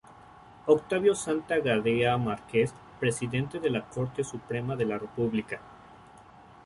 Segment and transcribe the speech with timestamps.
[0.65, 5.61] Octavo Santa Gadea Márquez, Presidente de la Corte Suprema de la República.